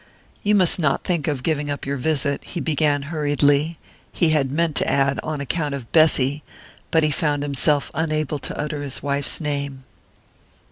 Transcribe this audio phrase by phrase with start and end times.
[0.41, 3.77] "You must not think of giving up your visit," he began hurriedly
[4.11, 6.41] he had meant to add "on account of Bessy,"
[6.89, 9.83] but he found himself unable to utter his wife's name.